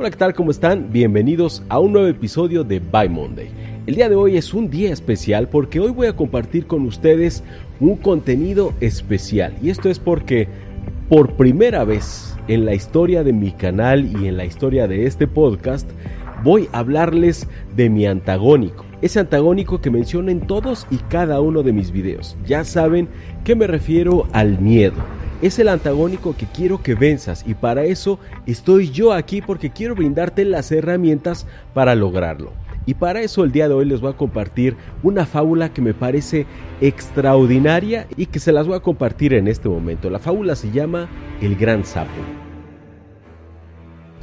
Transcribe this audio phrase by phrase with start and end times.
[0.00, 0.32] Hola, ¿qué tal?
[0.32, 0.92] ¿Cómo están?
[0.92, 3.50] Bienvenidos a un nuevo episodio de By Monday.
[3.84, 7.42] El día de hoy es un día especial porque hoy voy a compartir con ustedes
[7.80, 9.56] un contenido especial.
[9.60, 10.46] Y esto es porque
[11.08, 15.26] por primera vez en la historia de mi canal y en la historia de este
[15.26, 15.90] podcast
[16.44, 18.84] voy a hablarles de mi antagónico.
[19.02, 22.36] Ese antagónico que menciono en todos y cada uno de mis videos.
[22.46, 23.08] Ya saben
[23.42, 24.94] que me refiero al miedo
[25.40, 29.94] es el antagónico que quiero que venzas y para eso estoy yo aquí porque quiero
[29.94, 32.52] brindarte las herramientas para lograrlo.
[32.86, 35.92] Y para eso el día de hoy les voy a compartir una fábula que me
[35.92, 36.46] parece
[36.80, 40.08] extraordinaria y que se las voy a compartir en este momento.
[40.08, 41.06] La fábula se llama
[41.42, 42.08] El Gran Sapo.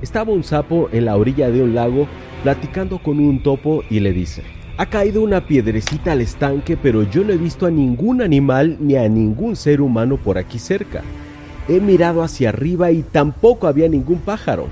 [0.00, 2.06] Estaba un sapo en la orilla de un lago
[2.42, 4.42] platicando con un topo y le dice,
[4.78, 8.96] ha caído una piedrecita al estanque, pero yo no he visto a ningún animal ni
[8.96, 11.02] a ningún ser humano por aquí cerca.
[11.68, 14.68] He mirado hacia arriba y tampoco había ningún pájaro.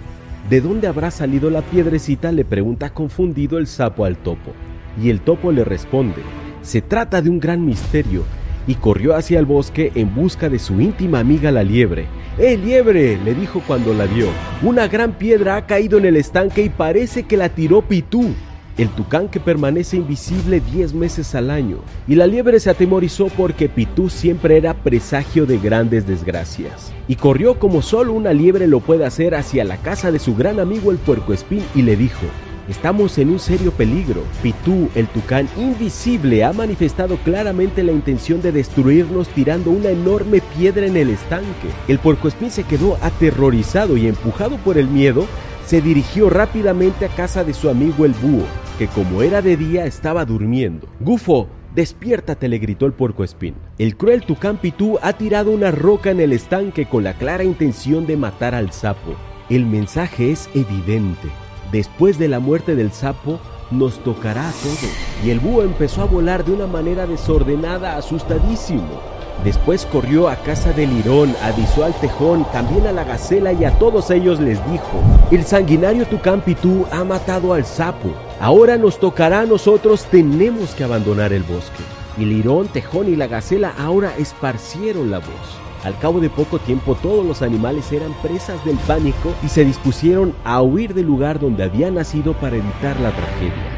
[0.48, 2.32] ¿De dónde habrá salido la piedrecita?
[2.32, 4.52] le pregunta confundido el sapo al topo.
[5.00, 6.22] Y el topo le responde,
[6.62, 8.24] se trata de un gran misterio,
[8.66, 12.06] y corrió hacia el bosque en busca de su íntima amiga la liebre.
[12.38, 13.18] ¡Eh, liebre!
[13.22, 14.28] le dijo cuando la vio.
[14.62, 18.34] Una gran piedra ha caído en el estanque y parece que la tiró Pitú
[18.82, 23.68] el tucán que permanece invisible 10 meses al año, y la liebre se atemorizó porque
[23.68, 29.04] Pitú siempre era presagio de grandes desgracias, y corrió como solo una liebre lo puede
[29.04, 32.26] hacer hacia la casa de su gran amigo el puercoespín y le dijo,
[32.68, 34.22] Estamos en un serio peligro.
[34.44, 40.86] Pitú, el tucán invisible, ha manifestado claramente la intención de destruirnos tirando una enorme piedra
[40.86, 41.68] en el estanque.
[41.88, 45.26] El puercoespín se quedó aterrorizado y empujado por el miedo,
[45.66, 48.46] se dirigió rápidamente a casa de su amigo el búho,
[48.80, 50.88] que como era de día estaba durmiendo.
[51.00, 53.54] Gufo, despiértate, le gritó el puercoespín.
[53.76, 58.06] El cruel tucán Pitú ha tirado una roca en el estanque con la clara intención
[58.06, 59.16] de matar al sapo.
[59.50, 61.28] El mensaje es evidente.
[61.70, 63.38] Después de la muerte del sapo,
[63.70, 64.90] nos tocará a todos.
[65.22, 68.98] Y el búho empezó a volar de una manera desordenada, asustadísimo.
[69.44, 73.78] Después corrió a casa del lirón, avisó al tejón, también a la gacela y a
[73.78, 79.40] todos ellos les dijo, el sanguinario Tucán Pitú ha matado al sapo, ahora nos tocará
[79.40, 81.82] a nosotros, tenemos que abandonar el bosque.
[82.18, 85.60] Y lirón, tejón y la gacela ahora esparcieron la voz.
[85.84, 90.34] Al cabo de poco tiempo todos los animales eran presas del pánico y se dispusieron
[90.44, 93.69] a huir del lugar donde habían nacido para evitar la tragedia.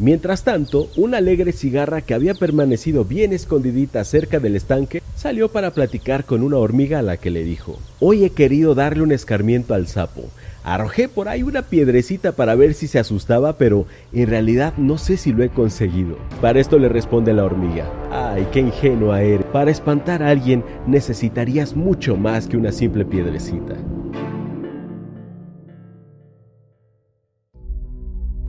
[0.00, 5.72] Mientras tanto, una alegre cigarra que había permanecido bien escondidita cerca del estanque salió para
[5.72, 9.74] platicar con una hormiga a la que le dijo, Hoy he querido darle un escarmiento
[9.74, 10.22] al sapo.
[10.64, 13.84] Arrojé por ahí una piedrecita para ver si se asustaba, pero
[14.14, 16.16] en realidad no sé si lo he conseguido.
[16.40, 19.44] Para esto le responde la hormiga, Ay, qué ingenua eres.
[19.52, 23.76] Para espantar a alguien necesitarías mucho más que una simple piedrecita.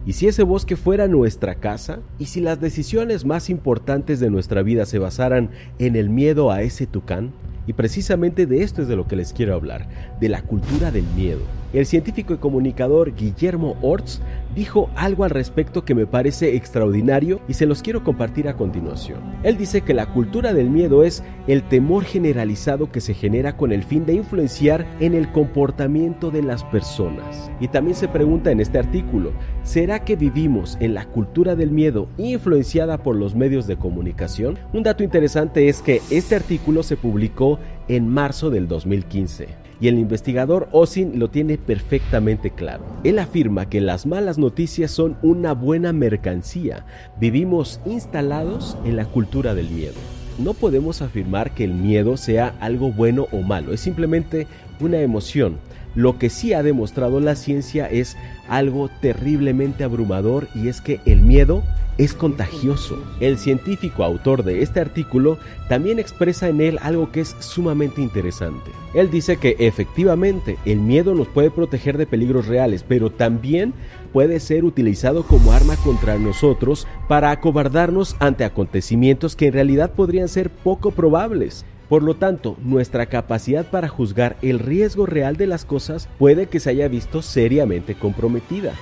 [0.03, 1.99] ¿Y si ese bosque fuera nuestra casa?
[2.17, 6.63] ¿Y si las decisiones más importantes de nuestra vida se basaran en el miedo a
[6.63, 7.31] ese tucán?
[7.67, 9.87] Y precisamente de esto es de lo que les quiero hablar,
[10.19, 11.41] de la cultura del miedo.
[11.73, 14.21] El científico y comunicador Guillermo Orts
[14.53, 19.19] dijo algo al respecto que me parece extraordinario y se los quiero compartir a continuación.
[19.43, 23.71] Él dice que la cultura del miedo es el temor generalizado que se genera con
[23.71, 27.49] el fin de influenciar en el comportamiento de las personas.
[27.61, 29.31] Y también se pregunta en este artículo,
[29.63, 34.59] ¿será que vivimos en la cultura del miedo influenciada por los medios de comunicación?
[34.73, 39.97] Un dato interesante es que este artículo se publicó en marzo del 2015 y el
[39.97, 42.85] investigador Osin lo tiene perfectamente claro.
[43.03, 46.85] Él afirma que las malas noticias son una buena mercancía.
[47.19, 49.95] Vivimos instalados en la cultura del miedo.
[50.37, 54.47] No podemos afirmar que el miedo sea algo bueno o malo, es simplemente
[54.81, 55.57] una emoción.
[55.93, 58.15] Lo que sí ha demostrado la ciencia es
[58.47, 61.63] algo terriblemente abrumador y es que el miedo
[61.97, 62.97] es contagioso.
[63.19, 68.71] El científico autor de este artículo también expresa en él algo que es sumamente interesante.
[68.93, 73.73] Él dice que efectivamente el miedo nos puede proteger de peligros reales, pero también
[74.13, 80.29] puede ser utilizado como arma contra nosotros para acobardarnos ante acontecimientos que en realidad podrían
[80.29, 81.65] ser poco probables.
[81.91, 86.61] Por lo tanto, nuestra capacidad para juzgar el riesgo real de las cosas puede que
[86.61, 88.75] se haya visto seriamente comprometida.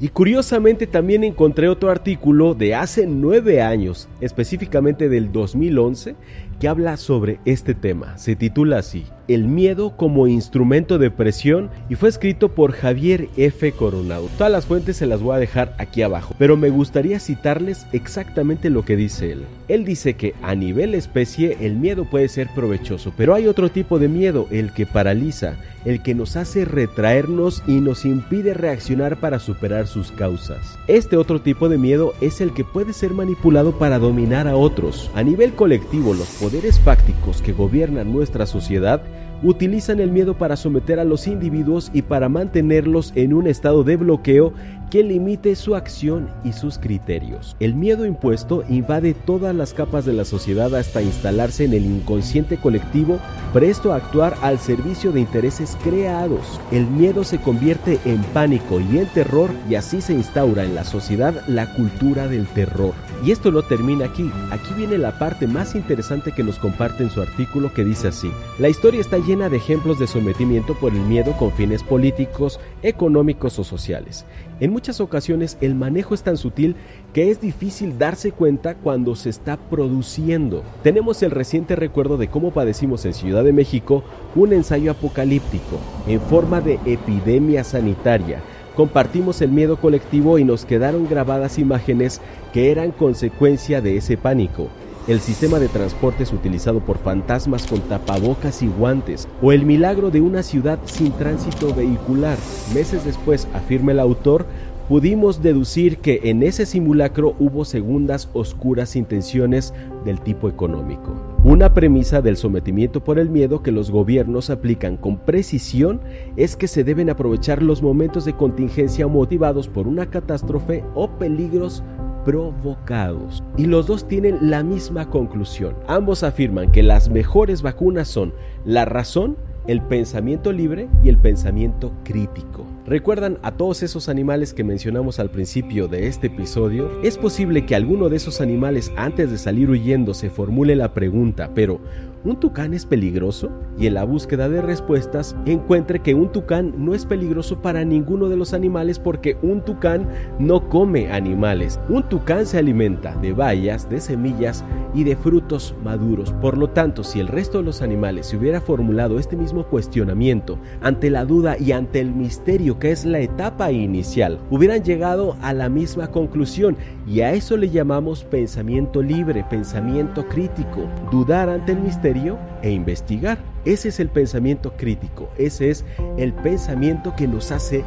[0.00, 6.16] Y curiosamente también encontré otro artículo de hace nueve años, específicamente del 2011,
[6.58, 8.16] que habla sobre este tema.
[8.18, 13.72] Se titula así, El miedo como instrumento de presión y fue escrito por Javier F.
[13.72, 14.28] Coronado.
[14.36, 18.70] Todas las fuentes se las voy a dejar aquí abajo, pero me gustaría citarles exactamente
[18.70, 19.44] lo que dice él.
[19.68, 23.98] Él dice que a nivel especie el miedo puede ser provechoso, pero hay otro tipo
[23.98, 29.38] de miedo, el que paraliza, el que nos hace retraernos y nos impide reaccionar para
[29.38, 30.78] superar sus causas.
[30.86, 35.10] Este otro tipo de miedo es el que puede ser manipulado para dominar a otros.
[35.14, 39.00] A nivel colectivo, los poderes fácticos que gobiernan nuestra sociedad
[39.42, 43.96] utilizan el miedo para someter a los individuos y para mantenerlos en un estado de
[43.96, 44.52] bloqueo
[44.94, 47.56] que limite su acción y sus criterios.
[47.58, 52.58] El miedo impuesto invade todas las capas de la sociedad hasta instalarse en el inconsciente
[52.58, 53.18] colectivo,
[53.52, 56.60] presto a actuar al servicio de intereses creados.
[56.70, 60.84] El miedo se convierte en pánico y en terror y así se instaura en la
[60.84, 62.94] sociedad la cultura del terror.
[63.24, 67.10] Y esto no termina aquí, aquí viene la parte más interesante que nos comparte en
[67.10, 71.00] su artículo que dice así, la historia está llena de ejemplos de sometimiento por el
[71.00, 74.24] miedo con fines políticos, económicos o sociales.
[74.60, 76.76] En muchas ocasiones el manejo es tan sutil
[77.12, 80.62] que es difícil darse cuenta cuando se está produciendo.
[80.82, 84.04] Tenemos el reciente recuerdo de cómo padecimos en Ciudad de México
[84.34, 88.42] un ensayo apocalíptico en forma de epidemia sanitaria.
[88.76, 92.20] Compartimos el miedo colectivo y nos quedaron grabadas imágenes
[92.52, 94.68] que eran consecuencia de ese pánico
[95.06, 100.20] el sistema de transportes utilizado por fantasmas con tapabocas y guantes, o el milagro de
[100.20, 102.38] una ciudad sin tránsito vehicular.
[102.74, 104.46] Meses después, afirma el autor,
[104.88, 109.72] pudimos deducir que en ese simulacro hubo segundas oscuras intenciones
[110.04, 111.14] del tipo económico.
[111.42, 116.00] Una premisa del sometimiento por el miedo que los gobiernos aplican con precisión
[116.36, 121.82] es que se deben aprovechar los momentos de contingencia motivados por una catástrofe o peligros
[122.24, 123.42] provocados.
[123.56, 125.76] Y los dos tienen la misma conclusión.
[125.86, 128.32] Ambos afirman que las mejores vacunas son
[128.64, 129.36] la razón,
[129.66, 132.66] el pensamiento libre y el pensamiento crítico.
[132.86, 136.90] ¿Recuerdan a todos esos animales que mencionamos al principio de este episodio?
[137.02, 141.50] Es posible que alguno de esos animales antes de salir huyendo se formule la pregunta,
[141.54, 141.80] pero
[142.24, 143.50] ¿un tucán es peligroso?
[143.78, 148.28] Y en la búsqueda de respuestas encuentre que un tucán no es peligroso para ninguno
[148.28, 151.78] de los animales porque un tucán no come animales.
[151.88, 156.32] Un tucán se alimenta de bayas, de semillas y de frutos maduros.
[156.40, 160.58] Por lo tanto, si el resto de los animales se hubiera formulado este mismo cuestionamiento
[160.80, 165.52] ante la duda y ante el misterio que es la etapa inicial, hubieran llegado a
[165.52, 171.80] la misma conclusión y a eso le llamamos pensamiento libre, pensamiento crítico, dudar ante el
[171.80, 172.13] misterio
[172.62, 173.38] e investigar.
[173.64, 175.84] Ese es el pensamiento crítico, ese es
[176.16, 177.82] el pensamiento que nos hace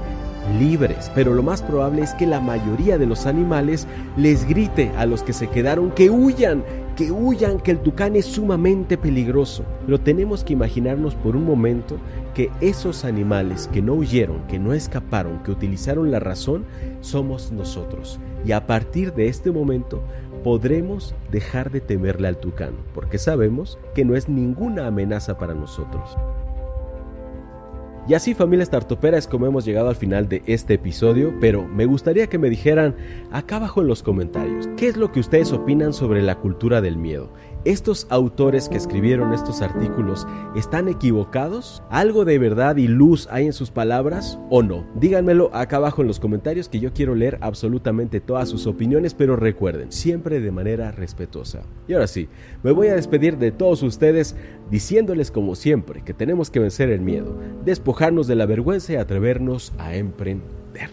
[0.59, 5.05] libres, pero lo más probable es que la mayoría de los animales les grite a
[5.05, 6.63] los que se quedaron que huyan,
[6.95, 9.63] que huyan, que el tucán es sumamente peligroso.
[9.85, 11.97] Pero tenemos que imaginarnos por un momento
[12.33, 16.65] que esos animales que no huyeron, que no escaparon, que utilizaron la razón,
[17.01, 18.19] somos nosotros.
[18.45, 20.01] Y a partir de este momento
[20.47, 26.15] podremos dejar de temerle al tucán, porque sabemos que no es ninguna amenaza para nosotros.
[28.07, 31.85] Y así familia startupera es como hemos llegado al final de este episodio, pero me
[31.85, 32.95] gustaría que me dijeran
[33.29, 36.95] acá abajo en los comentarios qué es lo que ustedes opinan sobre la cultura del
[36.95, 37.33] miedo.
[37.65, 40.25] ¿Estos autores que escribieron estos artículos
[40.55, 41.83] están equivocados?
[41.89, 44.85] ¿Algo de verdad y luz hay en sus palabras o no?
[44.95, 49.35] Díganmelo acá abajo en los comentarios que yo quiero leer absolutamente todas sus opiniones, pero
[49.35, 51.63] recuerden, siempre de manera respetuosa.
[51.87, 52.29] Y ahora sí,
[52.63, 54.35] me voy a despedir de todos ustedes
[54.71, 59.73] diciéndoles como siempre que tenemos que vencer el miedo, despojarnos de la vergüenza y atrevernos
[59.77, 60.89] a emprender.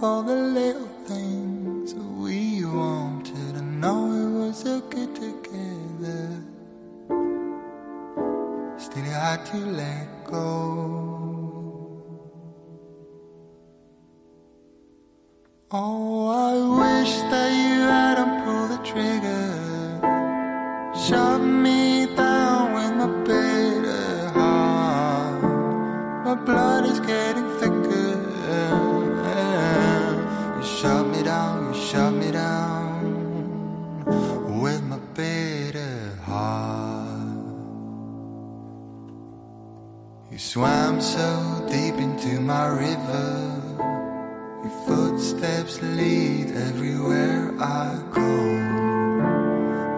[0.00, 3.56] For the little things we wanted.
[3.56, 6.44] I know it was so good together.
[8.78, 10.48] Still, you had to let go.
[15.72, 19.27] Oh, I wish that you hadn't pulled the trigger.
[40.38, 43.60] Swam so deep into my river.
[44.62, 48.38] Your footsteps lead everywhere I go.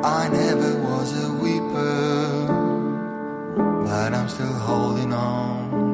[0.03, 2.47] I never was a weeper,
[3.85, 5.90] but I'm still holding on.